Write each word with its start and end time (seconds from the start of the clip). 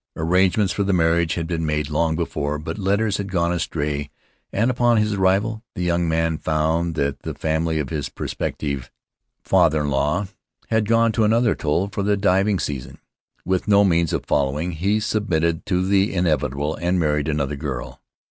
Arrange 0.15 0.57
ments 0.57 0.73
for 0.73 0.83
the 0.83 0.93
marriage 0.93 1.35
had 1.35 1.45
been 1.45 1.63
made 1.63 1.91
long 1.91 2.15
before, 2.15 2.57
but 2.57 2.79
letters 2.79 3.17
had 3.17 3.29
gone 3.31 3.53
astray, 3.53 4.09
and 4.51 4.71
upon 4.71 4.97
his 4.97 5.13
arrival 5.13 5.61
the 5.75 5.83
young 5.83 6.09
man 6.09 6.39
found 6.39 6.95
that 6.95 7.19
the 7.19 7.35
family 7.35 7.77
of 7.77 7.91
his 7.91 8.09
prospective 8.09 8.89
father 9.43 9.81
in 9.81 9.91
law 9.91 10.25
had 10.69 10.87
gone 10.89 11.11
to 11.11 11.23
another 11.23 11.51
atoll 11.51 11.87
for 11.87 12.01
the 12.01 12.17
diving 12.17 12.57
season. 12.57 12.97
With 13.45 13.67
no 13.67 13.83
means 13.83 14.11
of 14.11 14.25
following, 14.25 14.71
he 14.71 14.99
submitted 14.99 15.67
to 15.67 15.85
the 15.85 16.11
inevitable, 16.11 16.73
and 16.77 16.99
married 16.99 17.27
another 17.27 17.55
girl. 17.55 18.01